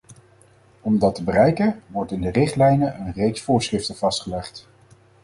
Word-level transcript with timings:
Om 0.81 0.99
dat 0.99 1.15
te 1.15 1.23
bereiken, 1.23 1.81
wordt 1.87 2.11
in 2.11 2.21
de 2.21 2.29
richtlijnen 2.31 2.99
een 2.99 3.13
reeks 3.13 3.41
voorschriften 3.41 3.95
vastgelegd. 3.95 4.67